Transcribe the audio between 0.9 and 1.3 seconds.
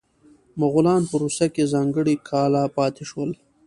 په